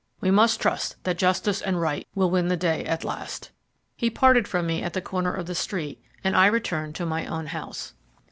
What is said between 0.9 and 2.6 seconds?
that justice and right will win the